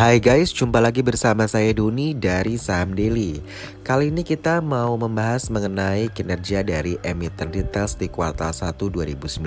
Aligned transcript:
Hai 0.00 0.16
guys, 0.16 0.48
jumpa 0.48 0.80
lagi 0.80 1.04
bersama 1.04 1.44
saya 1.44 1.76
Duni 1.76 2.16
dari 2.16 2.56
Saham 2.56 2.96
Daily. 2.96 3.36
Kali 3.84 4.08
ini 4.08 4.24
kita 4.24 4.64
mau 4.64 4.96
membahas 4.96 5.52
mengenai 5.52 6.08
kinerja 6.08 6.64
dari 6.64 6.96
emiten 7.04 7.52
retail 7.52 7.84
di 8.00 8.08
kuartal 8.08 8.48
1 8.48 8.80
2019. 8.80 9.44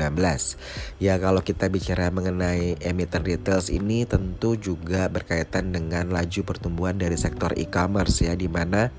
Ya, 1.02 1.18
kalau 1.18 1.42
kita 1.42 1.74
bicara 1.74 2.14
mengenai 2.14 2.78
emiten 2.86 3.26
retail 3.26 3.66
ini 3.74 4.06
tentu 4.06 4.54
juga 4.54 5.10
berkaitan 5.10 5.74
dengan 5.74 6.14
laju 6.14 6.46
pertumbuhan 6.46 7.02
dari 7.02 7.18
sektor 7.18 7.58
e-commerce 7.58 8.22
ya 8.22 8.38
di 8.38 8.46
mana 8.46 8.94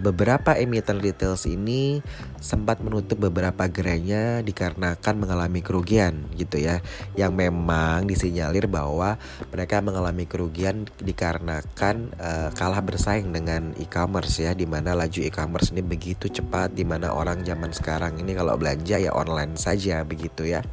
beberapa 0.00 0.56
emiten 0.56 0.98
retail 0.98 1.36
ini 1.46 2.00
sempat 2.40 2.80
menutup 2.80 3.20
beberapa 3.20 3.68
gerainya 3.68 4.40
dikarenakan 4.40 5.14
mengalami 5.16 5.60
kerugian 5.60 6.28
gitu 6.36 6.60
ya. 6.62 6.80
Yang 7.18 7.32
memang 7.36 8.08
disinyalir 8.08 8.70
bahwa 8.70 9.20
mereka 9.52 9.82
mengalami 9.84 10.24
kerugian 10.24 10.88
dikarenakan 11.00 12.12
uh, 12.16 12.48
kalah 12.54 12.80
bersaing 12.80 13.30
dengan 13.32 13.76
e-commerce 13.76 14.40
ya 14.40 14.52
di 14.56 14.64
mana 14.64 14.96
laju 14.96 15.20
e-commerce 15.22 15.72
ini 15.74 15.82
begitu 15.84 16.28
cepat 16.28 16.72
di 16.72 16.84
mana 16.84 17.12
orang 17.12 17.42
zaman 17.44 17.72
sekarang 17.72 18.18
ini 18.20 18.32
kalau 18.36 18.56
belanja 18.56 18.96
ya 18.96 19.12
online 19.12 19.58
saja 19.58 20.02
begitu 20.06 20.48
ya 20.48 20.64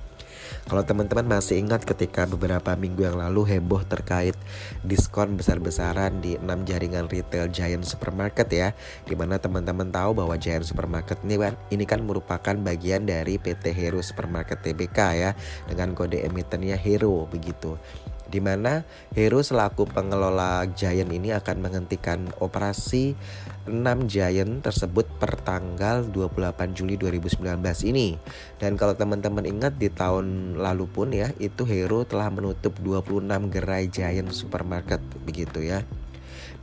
kalau 0.63 0.80
teman-teman 0.80 1.27
masih 1.27 1.59
ingat 1.59 1.84
ketika 1.84 2.23
beberapa 2.23 2.71
minggu 2.80 3.04
yang 3.04 3.20
lalu 3.20 3.44
heboh 3.44 3.84
terkait 3.84 4.31
diskon 4.80 5.35
besar-besaran 5.35 6.23
di 6.23 6.40
6 6.40 6.48
jaringan 6.63 7.12
retail 7.12 7.52
Giant 7.52 7.84
Supermarket 7.84 8.48
ya, 8.48 8.71
di 9.04 9.12
mana 9.13 9.35
teman-teman 9.35 9.91
tahu 9.91 10.16
bahwa 10.16 10.40
Giant 10.40 10.63
Supermarket 10.63 11.20
ini 11.27 11.35
kan 11.35 11.54
ini 11.68 11.84
kan 11.84 11.99
merupakan 12.07 12.55
bagian 12.55 13.04
dari 13.04 13.35
PT 13.35 13.76
Hero 13.76 13.99
Supermarket 13.99 14.63
Tbk 14.63 14.99
ya, 15.20 15.35
dengan 15.68 15.91
kode 15.91 16.23
emitennya 16.23 16.80
Hero 16.80 17.27
begitu 17.27 17.76
di 18.34 18.41
mana 18.41 18.81
Hero 19.13 19.45
selaku 19.45 19.85
pengelola 19.85 20.65
Giant 20.73 21.13
ini 21.13 21.29
akan 21.29 21.62
menghentikan 21.62 22.34
operasi 22.41 23.13
6 23.70 24.09
Giant 24.09 24.65
tersebut 24.65 25.05
per 25.21 25.37
tanggal 25.45 26.09
28 26.09 26.73
Juli 26.73 26.98
2019 26.98 27.61
ini. 27.85 28.17
Dan 28.57 28.73
kalau 28.73 28.98
teman-teman 28.98 29.45
ingat 29.45 29.77
di 29.77 29.93
tahun 29.93 30.57
lalu 30.57 30.89
pun 30.89 31.13
ya, 31.13 31.29
itu 31.37 31.61
Hero 31.70 32.01
telah 32.09 32.34
menutup 32.34 32.73
26 32.81 33.54
gerai 33.54 33.85
Giant 33.93 34.34
supermarket 34.34 34.99
begitu 35.21 35.61
ya. 35.61 35.85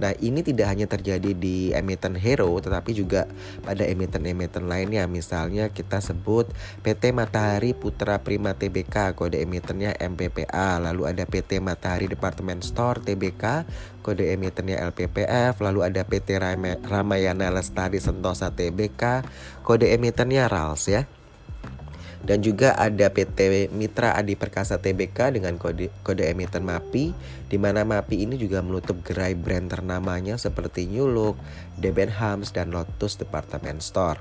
Nah 0.01 0.17
ini 0.19 0.41
tidak 0.41 0.73
hanya 0.73 0.89
terjadi 0.89 1.37
di 1.37 1.77
emiten 1.77 2.17
Hero 2.17 2.49
tetapi 2.57 2.97
juga 2.97 3.29
pada 3.63 3.85
emiten-emiten 3.85 4.67
lainnya. 4.67 5.05
Misalnya 5.05 5.69
kita 5.69 6.01
sebut 6.01 6.49
PT 6.81 7.13
Matahari 7.13 7.77
Putra 7.77 8.19
Prima 8.25 8.57
TBK 8.57 9.13
kode 9.13 9.45
emitennya 9.45 9.93
MPPA 10.01 10.81
Lalu 10.81 11.13
ada 11.13 11.29
PT 11.29 11.61
Matahari 11.61 12.09
Department 12.09 12.65
Store 12.65 12.97
TBK 12.99 13.69
kode 14.01 14.33
emitennya 14.33 14.81
LPPF 14.89 15.61
Lalu 15.61 15.81
ada 15.85 16.03
PT 16.09 16.41
Ramayana 16.89 17.53
Lestari 17.53 18.01
Sentosa 18.01 18.49
TBK 18.49 19.23
kode 19.61 19.93
emitennya 19.93 20.49
RALS 20.49 20.89
ya 20.89 21.05
dan 22.21 22.45
juga 22.45 22.77
ada 22.77 23.09
PT 23.09 23.71
Mitra 23.73 24.13
Adi 24.13 24.37
Perkasa 24.37 24.77
Tbk 24.77 25.41
dengan 25.41 25.57
kode, 25.57 25.89
kode 26.05 26.29
emiten 26.29 26.69
MAPI 26.69 27.17
di 27.49 27.57
mana 27.57 27.83
MAPI 27.83 28.29
ini 28.29 28.37
juga 28.37 28.61
menutup 28.61 29.01
gerai 29.01 29.33
brand 29.33 29.73
ternamanya 29.73 30.37
seperti 30.37 30.85
New 30.85 31.09
Look, 31.09 31.41
Debenhams 31.81 32.53
dan 32.53 32.77
Lotus 32.77 33.17
Department 33.17 33.81
Store. 33.81 34.21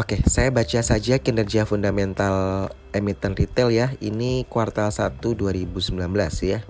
Oke, 0.00 0.16
saya 0.24 0.48
baca 0.48 0.80
saja 0.80 1.20
kinerja 1.20 1.68
fundamental 1.68 2.72
emiten 2.96 3.36
retail 3.36 3.68
ya. 3.68 3.92
Ini 4.00 4.48
kuartal 4.48 4.88
1 4.88 5.20
2019 5.20 5.92
ya. 6.40 6.64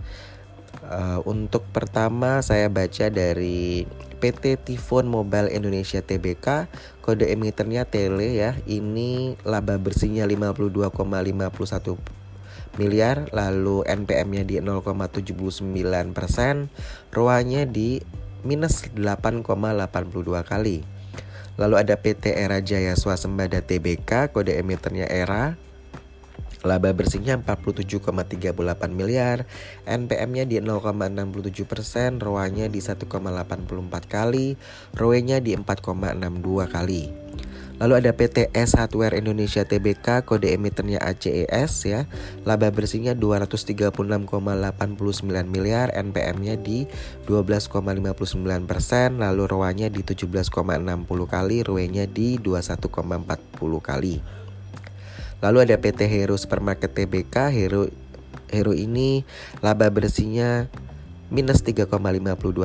Uh, 0.91 1.23
untuk 1.23 1.63
pertama 1.71 2.43
saya 2.43 2.67
baca 2.67 3.07
dari 3.15 3.87
PT 4.19 4.59
Tifon 4.59 5.07
Mobile 5.07 5.47
Indonesia 5.55 6.03
Tbk 6.03 6.67
kode 6.99 7.31
emitennya 7.31 7.87
Tele 7.87 8.35
ya. 8.35 8.59
Ini 8.67 9.39
laba 9.47 9.79
bersihnya 9.79 10.27
52,51 10.27 11.95
miliar 12.79 13.31
lalu 13.31 13.87
NPM-nya 13.87 14.43
di 14.47 14.59
0,79 14.59 15.63
persen 16.11 16.71
ROA-nya 17.11 17.71
di 17.71 18.03
minus 18.43 18.91
8,82 18.91 19.47
kali. 20.43 20.83
Lalu 21.55 21.75
ada 21.77 21.95
PT 21.99 22.35
Era 22.35 22.59
Jaya 22.59 22.99
Swasembada 22.99 23.63
Tbk 23.63 24.35
kode 24.35 24.59
emitennya 24.59 25.07
Era 25.07 25.55
Laba 26.61 26.93
bersihnya 26.93 27.41
47,38 27.41 28.53
miliar, 28.93 29.49
NPM-nya 29.89 30.45
di 30.45 30.61
0,67 30.61 31.65
persen, 31.65 32.21
ROA-nya 32.21 32.69
di 32.69 32.85
1,84 32.85 33.09
kali, 34.05 34.61
ROE-nya 34.93 35.41
di 35.41 35.57
4,62 35.57 36.69
kali. 36.69 37.09
Lalu 37.81 37.97
ada 37.97 38.13
PT 38.13 38.53
S 38.53 38.77
Hardware 38.77 39.17
Indonesia 39.17 39.65
Tbk 39.65 40.29
kode 40.29 40.53
emitennya 40.53 41.01
ACES 41.01 41.89
ya. 41.89 42.05
Laba 42.45 42.69
bersihnya 42.69 43.17
236,89 43.17 43.97
miliar, 45.49 45.89
NPM-nya 45.97 46.61
di 46.61 46.85
12,59 47.25 48.69
persen, 48.69 49.17
lalu 49.17 49.49
ROA-nya 49.49 49.89
di 49.89 50.05
17,60 50.05 50.53
kali, 51.25 51.65
ROE-nya 51.65 52.05
di 52.05 52.37
21,40 52.37 53.81
kali. 53.81 54.40
Lalu 55.41 55.69
ada 55.69 55.77
PT 55.81 56.05
Hero 56.09 56.37
Supermarket 56.37 56.93
Tbk, 56.93 57.53
Hero 57.53 57.89
Hero 58.51 58.75
ini 58.75 59.23
laba 59.63 59.89
bersihnya 59.89 60.69
minus 61.31 61.63
3,52 61.63 61.95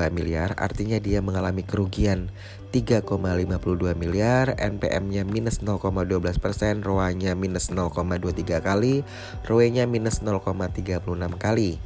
miliar, 0.09 0.57
artinya 0.57 0.97
dia 0.97 1.21
mengalami 1.21 1.61
kerugian 1.61 2.33
3,52 2.73 3.93
miliar, 3.95 4.57
NPM-nya 4.57 5.23
minus 5.23 5.61
0,12 5.61 6.19
persen, 6.41 6.81
ROA-nya 6.81 7.37
minus 7.37 7.69
0,23 7.71 8.59
kali, 8.59 9.05
ROE-nya 9.45 9.85
minus 9.85 10.25
0,36 10.25 10.99
kali. 11.37 11.77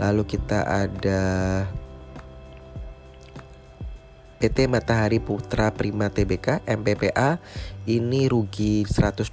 Lalu 0.00 0.22
kita 0.24 0.64
ada 0.64 1.22
PT 4.42 4.66
Matahari 4.66 5.22
Putra 5.22 5.70
Prima 5.70 6.10
Tbk 6.10 6.66
MPPA 6.66 7.38
ini 7.86 8.26
rugi 8.26 8.82
112,70 8.82 9.30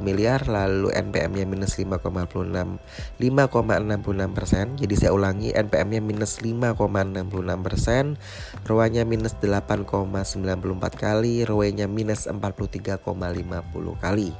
miliar 0.00 0.48
lalu 0.48 0.88
NPM-nya 0.88 1.44
minus 1.44 1.76
5,66 1.76 2.80
5,66 3.20 4.32
persen. 4.32 4.66
Jadi 4.80 4.94
saya 4.96 5.12
ulangi 5.12 5.52
NPM-nya 5.52 6.00
minus 6.00 6.40
5,66 6.40 7.60
persen 7.60 8.16
ROA-nya 8.64 9.04
minus 9.04 9.36
8,94 9.36 9.84
kali 10.96 11.44
ROE-nya 11.44 11.84
minus 11.84 12.24
43,50 12.24 13.04
kali. 14.00 14.32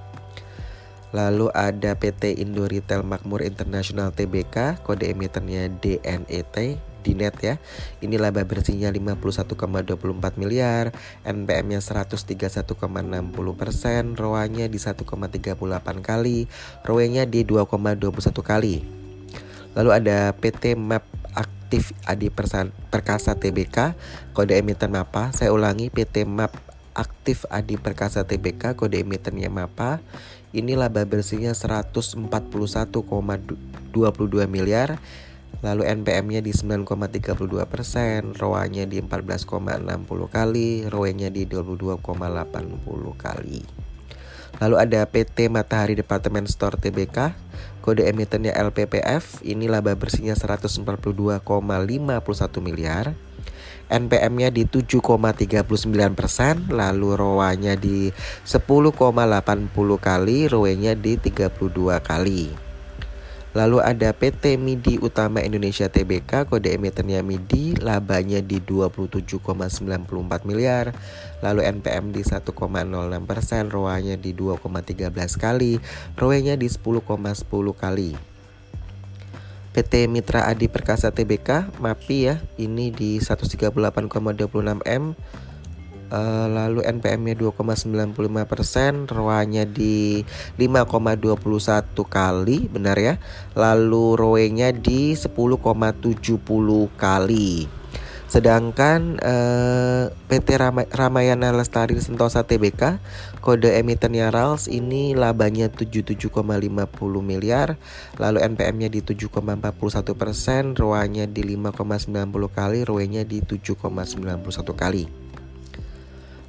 Lalu 1.13 1.53
ada 1.53 1.93
PT 2.01 2.41
Indo 2.41 2.65
Retail 2.65 3.05
Makmur 3.05 3.45
International 3.45 4.09
Tbk, 4.09 4.81
kode 4.81 5.11
emitennya 5.11 5.69
DNET 5.69 6.89
di 7.01 7.17
net 7.17 7.37
ya. 7.41 7.57
Ini 8.05 8.17
laba 8.21 8.45
bersihnya 8.45 8.93
51,24 8.93 10.41
miliar, 10.41 10.93
NPM-nya 11.25 11.81
131,60 11.81 12.77
persen, 13.57 14.03
ROA-nya 14.15 14.69
di 14.69 14.79
1,38 14.79 15.57
kali, 16.01 16.47
ROE-nya 16.85 17.25
di 17.27 17.45
2,21 17.45 18.41
kali. 18.45 18.85
Lalu 19.75 19.91
ada 19.95 20.35
PT 20.35 20.75
Map 20.75 21.07
Aktif 21.31 21.95
Adi 22.03 22.27
Perkasa 22.31 23.39
Tbk, 23.39 23.95
kode 24.35 24.59
emiten 24.59 24.91
MAPA. 24.91 25.31
Saya 25.31 25.55
ulangi 25.55 25.87
PT 25.87 26.27
Map 26.27 26.51
Aktif 26.91 27.47
Adi 27.47 27.79
Perkasa 27.79 28.27
Tbk, 28.27 28.75
kode 28.75 28.99
emitennya 29.07 29.47
MAPA. 29.47 30.03
Ini 30.51 30.75
laba 30.75 31.07
bersihnya 31.07 31.55
141,22 31.55 32.91
miliar 34.51 34.99
Lalu 35.61 35.85
NPM-nya 35.85 36.41
di 36.41 36.57
9,32 36.57 37.69
persen, 37.69 38.33
ROA-nya 38.33 38.89
di 38.89 38.97
14,60 39.03 40.31
kali, 40.33 40.89
ROE-nya 40.89 41.29
di 41.29 41.45
22,80 41.45 42.01
kali. 43.21 43.61
Lalu 44.61 44.77
ada 44.77 45.05
PT 45.05 45.53
Matahari 45.53 45.95
Departemen 45.97 46.49
Store 46.49 46.81
Tbk, 46.81 47.37
kode 47.85 48.09
emitennya 48.09 48.57
LPPF, 48.57 49.45
ini 49.45 49.69
laba 49.69 49.93
bersihnya 49.97 50.33
142,51 50.33 51.45
miliar. 52.65 53.13
NPM-nya 53.91 54.55
di 54.55 54.65
7,39 54.71 56.15
persen, 56.15 56.71
lalu 56.71 57.19
ROA-nya 57.19 57.75
di 57.75 58.15
10,80 58.47 58.87
kali, 59.99 60.47
ROE-nya 60.47 60.95
di 60.95 61.19
32 61.19 61.99
kali. 61.99 62.70
Lalu 63.51 63.83
ada 63.83 64.15
PT 64.15 64.55
MIDI 64.55 65.03
Utama 65.03 65.43
Indonesia 65.43 65.91
Tbk, 65.91 66.47
kode 66.47 66.71
emitennya 66.71 67.19
MIDI, 67.19 67.75
labanya 67.83 68.39
di 68.39 68.63
27,94 68.63 70.47
miliar. 70.47 70.95
Lalu 71.43 71.67
NPM 71.67 72.15
di 72.15 72.23
1,06 72.23 72.55
persen, 73.27 73.67
ROA-nya 73.67 74.15
di 74.15 74.31
2,13 74.39 75.35
kali, 75.35 75.83
ROE-nya 76.15 76.55
di 76.55 76.71
10,10 76.71 77.75
kali. 77.75 78.15
PT 79.71 80.11
Mitra 80.11 80.51
Adi 80.51 80.67
Perkasa 80.67 81.15
Tbk 81.15 81.79
MAPI 81.79 82.19
ya 82.27 82.43
ini 82.59 82.91
di 82.91 83.23
138,26 83.23 84.83
M 84.83 85.15
uh, 86.11 86.47
lalu 86.51 86.85
NPM-nya 86.85 87.39
2,95 87.39 88.51
persen, 88.51 89.09
ROA-nya 89.09 89.65
di 89.65 90.27
5,21 90.59 91.39
kali, 92.05 92.69
benar 92.69 92.99
ya. 92.99 93.17
Lalu 93.57 94.19
ROE-nya 94.19 94.75
di 94.75 95.15
10,70 95.17 96.11
kali. 96.99 97.81
Sedangkan 98.31 99.19
eh, 99.19 100.07
PT 100.31 100.55
Rama 100.55 100.87
Ramayana 100.87 101.51
Lestari 101.51 101.99
Sentosa 101.99 102.47
Tbk 102.47 103.03
kode 103.43 103.75
emitennya 103.75 104.31
RALS 104.31 104.71
ini 104.71 105.19
labanya 105.19 105.67
77,50 105.67 106.31
miliar, 107.19 107.75
lalu 108.23 108.39
NPM-nya 108.55 108.87
di 108.87 109.03
7,41 109.03 110.15
persen, 110.15 110.79
ROA-nya 110.79 111.27
di 111.27 111.43
5,90 111.59 112.15
kali, 112.55 112.79
ROE-nya 112.87 113.27
di 113.27 113.43
7,91 113.43 114.47
kali. 114.79 115.30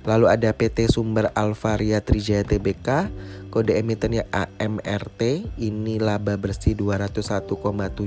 Lalu 0.02 0.26
ada 0.34 0.50
PT 0.50 0.90
Sumber 0.90 1.30
Alvaria 1.38 2.02
Trijaya 2.02 2.42
Tbk, 2.42 3.14
kode 3.54 3.78
emitennya 3.78 4.26
AMRT, 4.34 5.46
ini 5.62 6.02
laba 6.02 6.40
bersih 6.42 6.74
201,71 6.74 8.02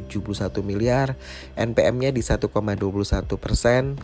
miliar, 0.66 1.14
NPM-nya 1.54 2.10
di 2.10 2.18
1,21 2.18 2.50
persen, 3.38 3.94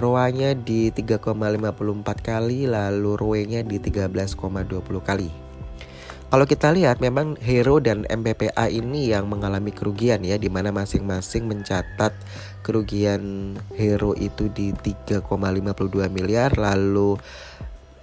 ROA-nya 0.00 0.56
di 0.56 0.88
3,54 0.88 1.28
kali, 2.24 2.64
lalu 2.64 3.12
ROE-nya 3.20 3.60
di 3.60 3.76
13,20 3.76 5.04
kali. 5.04 5.41
Kalau 6.32 6.48
kita 6.48 6.72
lihat 6.72 6.96
memang 6.96 7.36
Hero 7.44 7.76
dan 7.76 8.08
MPPA 8.08 8.72
ini 8.72 9.12
yang 9.12 9.28
mengalami 9.28 9.68
kerugian 9.68 10.24
ya 10.24 10.40
di 10.40 10.48
mana 10.48 10.72
masing-masing 10.72 11.44
mencatat 11.44 12.16
kerugian 12.64 13.52
Hero 13.76 14.16
itu 14.16 14.48
di 14.48 14.72
3,52 14.72 15.28
miliar 16.08 16.56
lalu 16.56 17.20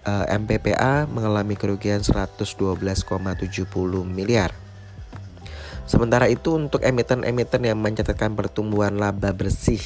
uh, 0.06 0.30
eh, 0.30 0.38
MPPA 0.38 1.10
mengalami 1.10 1.58
kerugian 1.58 2.06
112,70 2.06 2.86
miliar. 4.06 4.54
Sementara 5.90 6.30
itu 6.30 6.54
untuk 6.54 6.86
emiten-emiten 6.86 7.66
yang 7.66 7.82
mencatatkan 7.82 8.38
pertumbuhan 8.38 8.94
laba 8.94 9.34
bersih 9.34 9.82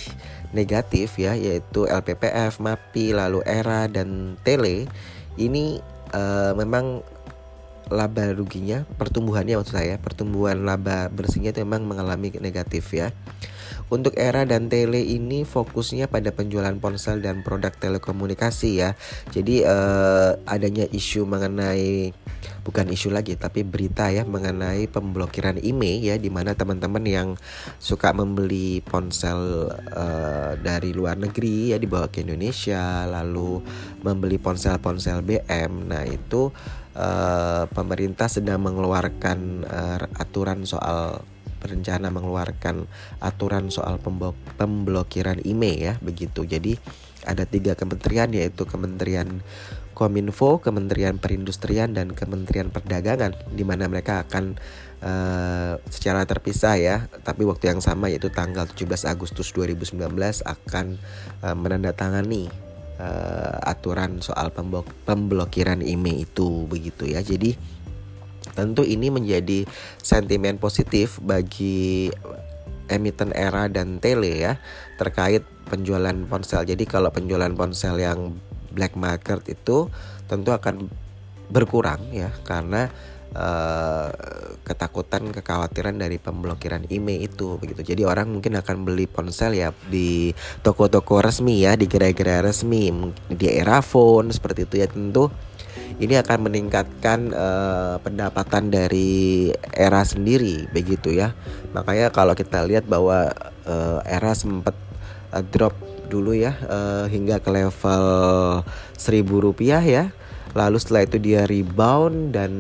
negatif 0.51 1.15
ya 1.15 1.31
yaitu 1.31 1.87
LPPF, 1.87 2.59
MAPI, 2.59 3.15
lalu 3.15 3.39
ERA 3.47 3.87
dan 3.87 4.35
Tele 4.43 4.91
ini 5.39 5.79
uh, 6.11 6.51
memang 6.59 7.07
laba 7.91 8.31
ruginya 8.31 8.87
pertumbuhannya 8.95 9.59
maksud 9.59 9.75
saya 9.75 9.95
pertumbuhan 9.99 10.63
laba 10.63 11.11
bersihnya 11.11 11.51
itu 11.51 11.63
memang 11.65 11.87
mengalami 11.87 12.31
negatif 12.39 12.93
ya. 12.95 13.11
Untuk 13.91 14.17
era 14.17 14.47
dan 14.47 14.71
tele 14.71 15.05
ini 15.05 15.45
fokusnya 15.45 16.09
pada 16.09 16.33
penjualan 16.33 16.73
ponsel 16.81 17.21
dan 17.21 17.45
produk 17.45 17.69
telekomunikasi 17.77 18.81
ya. 18.81 18.89
Jadi 19.29 19.61
eh, 19.61 20.31
adanya 20.49 20.87
isu 20.89 21.27
mengenai 21.29 22.15
bukan 22.63 22.87
isu 22.91 23.11
lagi 23.11 23.35
tapi 23.35 23.67
berita 23.67 24.07
ya 24.07 24.23
mengenai 24.23 24.87
pemblokiran 24.87 25.59
IMEI 25.59 25.99
ya 25.99 26.15
di 26.15 26.31
mana 26.31 26.55
teman-teman 26.55 27.03
yang 27.03 27.29
suka 27.77 28.15
membeli 28.15 28.79
ponsel 28.79 29.71
uh, 29.71 30.55
dari 30.59 30.95
luar 30.95 31.19
negeri 31.19 31.75
ya 31.75 31.77
dibawa 31.77 32.07
ke 32.07 32.23
Indonesia 32.23 33.03
lalu 33.03 33.59
membeli 34.01 34.39
ponsel-ponsel 34.39 35.23
BM 35.23 35.91
nah 35.91 36.07
itu 36.07 36.55
uh, 36.97 37.65
pemerintah 37.69 38.29
sedang 38.29 38.61
mengeluarkan 38.61 39.67
uh, 39.67 40.05
aturan 40.17 40.65
soal 40.65 41.21
berencana 41.63 42.11
mengeluarkan 42.11 42.91
aturan 43.23 43.71
soal 43.71 43.95
pemblokiran 44.59 45.39
IMEI 45.47 45.75
ya 45.79 45.93
begitu. 46.03 46.43
Jadi 46.43 46.75
ada 47.23 47.47
tiga 47.47 47.73
kementerian 47.79 48.27
yaitu 48.35 48.67
Kementerian 48.67 49.39
Kominfo, 49.95 50.59
Kementerian 50.59 51.21
Perindustrian 51.21 51.95
dan 51.95 52.11
Kementerian 52.11 52.67
Perdagangan 52.67 53.31
di 53.53 53.63
mana 53.63 53.87
mereka 53.87 54.27
akan 54.27 54.59
uh, 54.99 55.79
secara 55.87 56.27
terpisah 56.27 56.75
ya, 56.75 56.95
tapi 57.23 57.47
waktu 57.47 57.71
yang 57.71 57.79
sama 57.79 58.11
yaitu 58.11 58.27
tanggal 58.33 58.67
17 58.67 59.07
Agustus 59.07 59.55
2019 59.55 59.95
akan 60.43 60.99
uh, 61.45 61.55
menandatangani 61.55 62.51
uh, 62.99 63.57
aturan 63.63 64.19
soal 64.19 64.51
pemblokiran 65.05 65.81
IMEI 65.81 66.27
itu 66.27 66.67
begitu 66.67 67.09
ya. 67.09 67.21
Jadi 67.23 67.55
tentu 68.53 68.85
ini 68.85 69.09
menjadi 69.09 69.65
sentimen 70.01 70.61
positif 70.61 71.17
bagi 71.23 72.11
emiten 72.91 73.31
era 73.33 73.71
dan 73.71 73.97
tele 73.97 74.43
ya 74.43 74.59
terkait 74.99 75.41
penjualan 75.71 76.15
ponsel. 76.27 76.67
Jadi 76.67 76.83
kalau 76.85 77.09
penjualan 77.09 77.49
ponsel 77.55 77.97
yang 77.97 78.37
black 78.73 78.93
market 78.99 79.41
itu 79.47 79.87
tentu 80.27 80.49
akan 80.51 80.89
berkurang 81.53 82.01
ya 82.09 82.33
karena 82.43 82.89
uh, 83.33 84.09
ketakutan 84.63 85.29
kekhawatiran 85.33 85.99
dari 85.99 86.17
pemblokiran 86.17 86.87
email 86.89 87.27
itu 87.27 87.59
begitu. 87.59 87.93
Jadi 87.93 88.01
orang 88.07 88.31
mungkin 88.31 88.57
akan 88.57 88.87
beli 88.87 89.05
ponsel 89.09 89.57
ya 89.57 89.69
di 89.89 90.31
toko-toko 90.61 91.19
resmi 91.19 91.61
ya 91.65 91.75
di 91.75 91.85
gerai-gerai 91.89 92.45
resmi 92.45 92.89
di 93.27 93.47
era 93.49 93.83
phone 93.83 94.31
seperti 94.31 94.65
itu 94.65 94.75
ya. 94.79 94.87
Tentu 94.87 95.29
ini 96.01 96.17
akan 96.17 96.49
meningkatkan 96.49 97.19
uh, 97.33 97.95
pendapatan 98.01 98.73
dari 98.73 99.51
era 99.73 100.01
sendiri 100.05 100.69
begitu 100.71 101.13
ya. 101.13 101.37
Makanya 101.73 102.09
kalau 102.09 102.33
kita 102.33 102.65
lihat 102.65 102.85
bahwa 102.89 103.29
uh, 103.65 103.99
era 104.05 104.33
sempat 104.33 104.73
uh, 105.33 105.43
drop 105.43 105.73
dulu 106.09 106.37
ya 106.37 106.53
uh, 106.69 107.05
hingga 107.09 107.41
ke 107.41 107.49
level 107.49 108.05
seribu 108.93 109.41
rupiah 109.49 109.81
ya 109.81 110.13
lalu 110.53 110.77
setelah 110.81 111.05
itu 111.05 111.17
dia 111.21 111.45
rebound 111.45 112.33
dan 112.33 112.51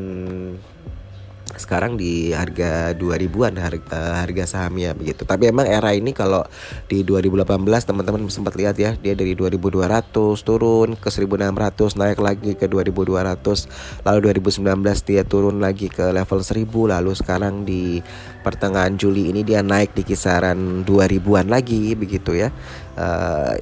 sekarang 1.53 1.95
di 1.95 2.33
harga 2.33 2.97
2000-an 2.97 3.53
harga, 3.61 4.25
harga 4.25 4.43
sahamnya 4.45 4.97
begitu. 4.97 5.21
Tapi 5.23 5.53
emang 5.53 5.69
era 5.69 5.93
ini 5.93 6.09
kalau 6.11 6.41
di 6.89 7.05
2018 7.05 7.45
teman-teman 7.85 8.25
sempat 8.29 8.57
lihat 8.57 8.75
ya, 8.77 8.97
dia 8.97 9.13
dari 9.13 9.37
2200 9.37 10.09
turun 10.41 10.97
ke 10.97 11.09
1600 11.13 11.99
naik 11.99 12.19
lagi 12.19 12.51
ke 12.57 12.65
2200. 12.65 14.01
Lalu 14.01 14.19
2019 14.33 15.09
dia 15.09 15.21
turun 15.23 15.61
lagi 15.61 15.87
ke 15.93 16.09
level 16.09 16.41
1000 16.41 16.65
lalu 16.67 17.11
sekarang 17.13 17.63
di 17.63 18.01
pertengahan 18.41 18.97
Juli 18.97 19.29
ini 19.29 19.45
dia 19.45 19.61
naik 19.61 19.93
di 19.93 20.03
kisaran 20.03 20.81
2000-an 20.83 21.47
lagi 21.53 21.93
begitu 21.93 22.33
ya. 22.33 22.49
Uh, 22.97 23.53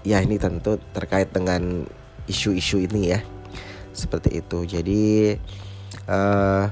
ya 0.00 0.24
ini 0.24 0.40
tentu 0.40 0.80
terkait 0.96 1.28
dengan 1.28 1.84
isu-isu 2.24 2.80
ini 2.80 3.12
ya. 3.12 3.20
Seperti 4.00 4.40
itu. 4.40 4.64
Jadi 4.64 5.36
uh, 6.08 6.64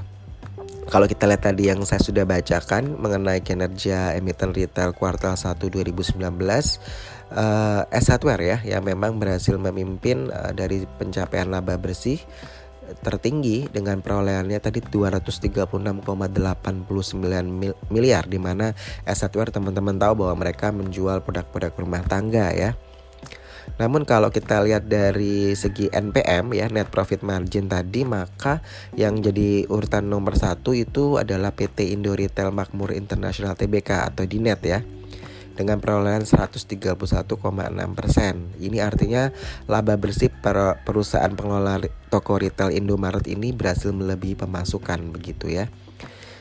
kalau 0.89 1.05
kita 1.05 1.29
lihat 1.29 1.45
tadi 1.45 1.69
yang 1.69 1.85
saya 1.85 2.01
sudah 2.01 2.25
bacakan 2.25 2.97
mengenai 2.97 3.45
kinerja 3.45 4.17
emiten 4.17 4.49
retail 4.49 4.97
kuartal 4.97 5.37
1 5.37 5.53
2019 5.61 6.17
uh, 6.17 7.85
S 7.93 8.05
Hardware 8.09 8.41
ya 8.41 8.57
yang 8.65 8.81
memang 8.81 9.21
berhasil 9.21 9.53
memimpin 9.53 10.33
uh, 10.33 10.49
dari 10.49 10.89
pencapaian 10.97 11.45
laba 11.45 11.77
bersih 11.77 12.17
tertinggi 13.05 13.69
dengan 13.69 14.01
perolehannya 14.01 14.57
tadi 14.57 14.81
236,89 14.81 16.01
miliar 17.93 18.23
di 18.25 18.39
mana 18.41 18.73
S 19.05 19.21
Hardware 19.21 19.53
teman-teman 19.53 19.93
tahu 20.01 20.25
bahwa 20.25 20.41
mereka 20.41 20.73
menjual 20.73 21.21
produk-produk 21.21 21.69
rumah 21.77 22.01
tangga 22.01 22.49
ya. 22.49 22.73
Namun 23.77 24.07
kalau 24.07 24.33
kita 24.33 24.63
lihat 24.65 24.89
dari 24.89 25.53
segi 25.53 25.91
NPM 25.91 26.55
ya 26.57 26.65
net 26.71 26.89
profit 26.89 27.21
margin 27.21 27.69
tadi 27.69 28.07
maka 28.07 28.63
yang 28.97 29.21
jadi 29.21 29.69
urutan 29.69 30.09
nomor 30.09 30.33
satu 30.39 30.73
itu 30.73 31.21
adalah 31.21 31.53
PT 31.53 31.93
Indo 31.93 32.17
Retail 32.17 32.49
Makmur 32.49 32.95
International 32.95 33.53
Tbk 33.53 34.09
atau 34.09 34.25
Dinet 34.25 34.63
ya 34.65 34.81
dengan 35.59 35.83
perolehan 35.83 36.23
131,6 36.23 36.95
persen. 37.91 38.55
Ini 38.63 38.79
artinya 38.79 39.27
laba 39.67 39.99
bersih 39.99 40.31
per 40.31 40.79
perusahaan 40.87 41.35
pengelola 41.35 41.83
toko 42.07 42.39
retail 42.39 42.71
Indomaret 42.71 43.27
ini 43.27 43.51
berhasil 43.51 43.91
melebihi 43.91 44.39
pemasukan 44.39 45.11
begitu 45.11 45.51
ya. 45.51 45.67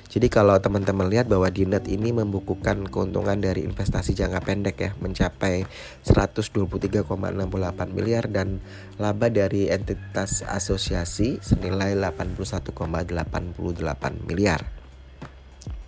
Jadi 0.09 0.33
kalau 0.33 0.57
teman-teman 0.57 1.05
lihat 1.13 1.29
bahwa 1.29 1.53
Dinet 1.53 1.85
ini 1.85 2.17
membukukan 2.17 2.89
keuntungan 2.89 3.37
dari 3.37 3.69
investasi 3.69 4.17
jangka 4.17 4.41
pendek 4.41 4.77
ya 4.81 4.91
mencapai 5.05 5.69
123,68 6.09 7.05
miliar 7.93 8.25
dan 8.33 8.65
laba 8.97 9.29
dari 9.29 9.69
entitas 9.69 10.41
asosiasi 10.49 11.45
senilai 11.45 11.93
81,88 11.93 12.73
miliar. 14.25 14.65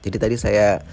Jadi 0.05 0.17
tadi 0.21 0.37
saya 0.37 0.85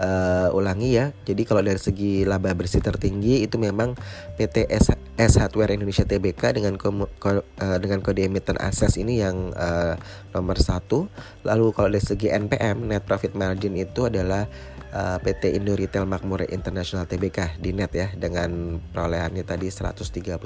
uh, 0.00 0.48
ulangi 0.56 0.98
ya. 0.98 1.14
Jadi 1.26 1.42
kalau 1.46 1.62
dari 1.62 1.78
segi 1.78 2.26
laba 2.26 2.50
bersih 2.54 2.82
tertinggi 2.82 3.44
itu 3.44 3.56
memang 3.60 3.94
PT 4.38 4.66
S, 4.70 4.94
S 5.14 5.32
Hardware 5.38 5.74
Indonesia 5.74 6.02
Tbk 6.02 6.58
dengan 6.58 6.74
kom, 6.80 7.06
ko, 7.20 7.42
uh, 7.42 7.78
dengan 7.78 8.02
kode 8.02 8.26
emiten 8.26 8.58
ASES 8.58 8.98
ini 8.98 9.22
yang 9.22 9.54
uh, 9.54 9.94
nomor 10.34 10.58
satu. 10.58 11.06
Lalu 11.46 11.66
kalau 11.74 11.88
dari 11.90 12.02
segi 12.02 12.30
NPM 12.30 12.90
net 12.90 13.06
profit 13.06 13.36
margin 13.38 13.78
itu 13.78 14.10
adalah 14.10 14.46
uh, 14.94 15.18
PT 15.22 15.58
Indo 15.58 15.74
Retail 15.74 16.06
Makmur 16.06 16.46
International 16.50 17.06
Tbk 17.06 17.58
di 17.58 17.70
net 17.74 17.92
ya 17.94 18.10
dengan 18.14 18.78
perolehannya 18.78 19.42
tadi 19.46 19.70
131,6 19.70 20.40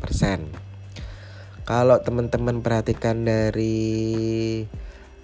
persen. 0.00 0.40
Kalau 1.70 2.02
teman-teman 2.02 2.66
perhatikan 2.66 3.22
dari 3.22 4.66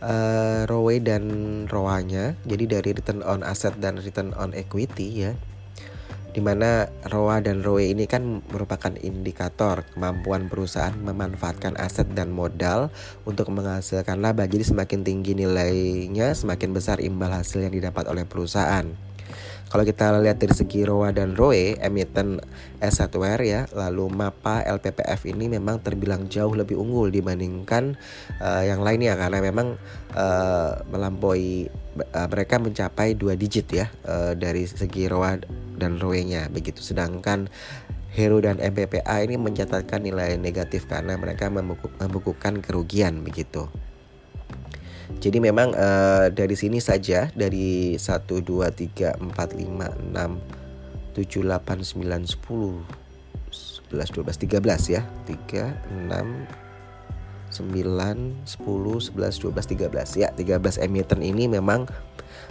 uh, 0.03 0.69
ROE 0.69 0.97
dan 1.01 1.25
ROA-nya, 1.69 2.37
jadi 2.45 2.79
dari 2.79 2.91
return 2.97 3.21
on 3.23 3.47
asset 3.47 3.77
dan 3.79 4.01
return 4.01 4.33
on 4.37 4.53
equity 4.53 5.29
ya, 5.29 5.33
di 6.37 6.45
mana 6.45 6.85
ROA 7.09 7.41
dan 7.41 7.65
ROE 7.65 7.89
ini 7.89 8.05
kan 8.05 8.45
merupakan 8.53 8.93
indikator 9.01 9.89
kemampuan 9.97 10.53
perusahaan 10.53 10.93
memanfaatkan 10.93 11.81
aset 11.81 12.13
dan 12.13 12.29
modal 12.29 12.93
untuk 13.25 13.49
menghasilkan 13.49 14.21
laba. 14.21 14.45
Jadi 14.45 14.69
semakin 14.69 15.01
tinggi 15.01 15.33
nilainya, 15.33 16.37
semakin 16.37 16.77
besar 16.77 17.01
imbal 17.01 17.33
hasil 17.33 17.65
yang 17.65 17.73
didapat 17.73 18.05
oleh 18.05 18.29
perusahaan. 18.29 19.16
Kalau 19.67 19.83
kita 19.83 20.15
lihat 20.23 20.39
dari 20.39 20.55
segi 20.55 20.87
ROA 20.87 21.11
dan 21.11 21.35
ROE, 21.35 21.75
emiten 21.83 22.39
S1R 22.79 23.41
ya, 23.43 23.61
lalu 23.75 24.07
MAPA 24.15 24.63
LPPF 24.63 25.27
ini 25.27 25.51
memang 25.51 25.83
terbilang 25.83 26.31
jauh 26.31 26.55
lebih 26.55 26.79
unggul 26.79 27.11
dibandingkan 27.11 27.99
uh, 28.39 28.63
yang 28.63 28.87
lainnya 28.87 29.19
karena 29.19 29.43
memang 29.43 29.75
uh, 30.15 30.87
melampaui 30.87 31.67
uh, 32.15 32.29
mereka 32.31 32.63
mencapai 32.63 33.19
dua 33.19 33.35
digit 33.35 33.67
ya 33.75 33.91
uh, 34.07 34.39
dari 34.39 34.71
segi 34.71 35.11
ROA 35.11 35.43
dan 35.75 35.99
ROE-nya 35.99 36.47
begitu. 36.47 36.79
Sedangkan 36.79 37.51
Hero 38.17 38.41
dan 38.41 38.57
MPPA 38.57 39.29
ini 39.29 39.37
mencatatkan 39.37 40.01
nilai 40.01 40.41
negatif 40.41 40.89
karena 40.89 41.21
mereka 41.21 41.53
membukukan 41.53 42.65
kerugian 42.65 43.21
begitu. 43.21 43.69
Jadi 45.23 45.39
memang 45.39 45.73
uh, 45.75 46.29
dari 46.31 46.55
sini 46.59 46.83
saja 46.83 47.31
dari 47.33 47.97
1 47.99 48.03
2 48.27 48.43
3 48.43 49.19
4 49.23 49.33
5 49.33 50.13
6 50.13 51.17
7 51.17 51.47
8 51.47 51.83
9 51.83 52.27
10 52.27 52.85
11 53.91 54.13
12 54.13 54.43
13 54.47 54.95
ya. 54.95 55.03
3 55.27 56.07
6 56.11 56.67
9 57.57 57.63
10 57.63 58.43
11 58.45 59.15
12 59.17 59.89
13 59.89 60.23
ya 60.23 60.29
13 60.35 60.85
emiten 60.85 61.23
ini 61.23 61.47
memang 61.47 61.87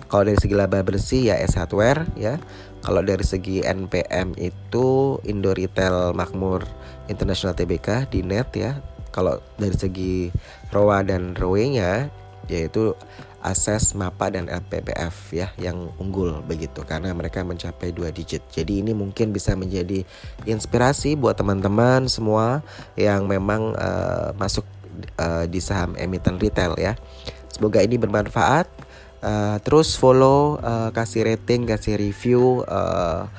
kalau 0.07 0.27
dari 0.27 0.37
segi 0.37 0.55
laba 0.55 0.83
bersih 0.85 1.33
ya 1.33 1.35
S 1.41 1.57
Hardware 1.57 2.05
ya. 2.13 2.37
Kalau 2.85 3.01
dari 3.01 3.25
segi 3.25 3.65
NPM 3.65 4.37
itu 4.37 5.17
Indo 5.25 5.55
Retail 5.55 6.13
Makmur 6.13 6.61
International 7.09 7.57
Tbk 7.57 8.13
di 8.13 8.21
net 8.21 8.53
ya. 8.53 8.77
Kalau 9.09 9.41
dari 9.57 9.73
segi 9.73 10.29
ROA 10.75 11.01
dan 11.07 11.33
ROE-nya 11.33 12.11
yaitu 12.47 12.97
Ases, 13.45 13.93
MAPA 13.93 14.33
dan 14.33 14.49
LPPF 14.49 15.29
ya 15.29 15.53
yang 15.61 15.93
unggul 16.01 16.41
begitu 16.49 16.81
karena 16.81 17.13
mereka 17.13 17.45
mencapai 17.45 17.93
dua 17.93 18.09
digit. 18.09 18.41
Jadi 18.49 18.81
ini 18.81 18.97
mungkin 18.97 19.29
bisa 19.29 19.53
menjadi 19.53 20.01
inspirasi 20.49 21.13
buat 21.13 21.37
teman-teman 21.37 22.09
semua 22.09 22.65
yang 22.97 23.29
memang 23.29 23.77
uh, 23.77 24.33
masuk 24.33 24.65
uh, 25.21 25.45
di 25.45 25.61
saham 25.61 25.93
emiten 25.93 26.41
retail 26.41 26.73
ya. 26.73 26.97
Semoga 27.53 27.85
ini 27.85 28.01
bermanfaat. 28.01 28.65
Uh, 29.25 29.57
terus 29.61 29.93
follow, 29.97 30.57
uh, 30.61 30.89
kasih 30.93 31.25
rating, 31.29 31.69
kasih 31.69 31.97
review 31.97 32.65
uh, 32.65 33.29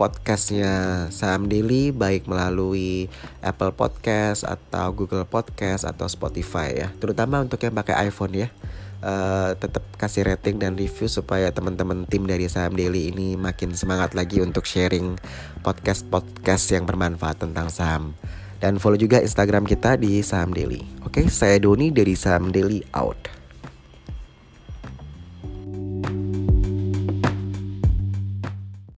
podcastnya 0.00 0.72
Saham 1.12 1.52
Daily 1.52 1.92
baik 1.92 2.24
melalui 2.24 3.12
Apple 3.44 3.76
Podcast 3.76 4.48
atau 4.48 4.96
Google 4.96 5.28
Podcast 5.28 5.84
atau 5.84 6.08
Spotify 6.08 6.72
ya. 6.72 6.88
Terutama 6.96 7.44
untuk 7.44 7.60
yang 7.60 7.76
pakai 7.76 8.08
iPhone 8.08 8.32
ya 8.32 8.48
uh, 9.04 9.52
tetap 9.60 9.84
kasih 10.00 10.24
rating 10.24 10.56
dan 10.56 10.72
review 10.72 11.04
supaya 11.04 11.52
teman-teman 11.52 12.08
tim 12.08 12.24
dari 12.24 12.48
Saham 12.48 12.76
Daily 12.76 13.12
ini 13.12 13.36
makin 13.36 13.76
semangat 13.76 14.16
lagi 14.16 14.40
untuk 14.40 14.64
sharing 14.64 15.20
podcast-podcast 15.60 16.64
yang 16.72 16.88
bermanfaat 16.88 17.44
tentang 17.44 17.68
saham. 17.68 18.16
Dan 18.60 18.76
follow 18.76 19.00
juga 19.00 19.24
Instagram 19.24 19.64
kita 19.64 19.96
di 19.96 20.20
Saham 20.20 20.52
Daily. 20.52 20.84
Oke, 21.04 21.24
saya 21.32 21.56
Doni 21.56 21.88
dari 21.88 22.12
Saham 22.12 22.52
Daily 22.52 22.84
out. 22.92 23.39